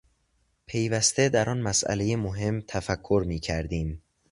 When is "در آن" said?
1.29-1.61